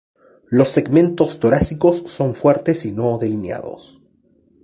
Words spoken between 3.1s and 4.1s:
delineados.